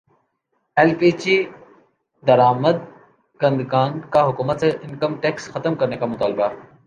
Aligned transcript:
L 0.77 0.93
P 0.95 1.09
G 1.11 1.35
درامد 2.23 2.77
کنندگان 3.39 3.99
کا 4.09 4.21
حکومت 4.29 4.59
سے 4.59 4.69
انکم 4.81 5.15
ٹیکس 5.15 5.47
ختم 5.49 5.75
کرنے 5.75 5.97
کا 5.97 6.05
مطالبہ 6.05 6.47